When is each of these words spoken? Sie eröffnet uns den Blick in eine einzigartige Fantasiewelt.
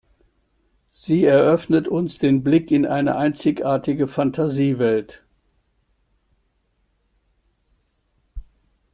Sie 0.93 1.25
eröffnet 1.25 1.87
uns 1.87 2.17
den 2.17 2.41
Blick 2.41 2.71
in 2.71 2.87
eine 2.87 3.17
einzigartige 3.17 4.07
Fantasiewelt. 4.07 5.23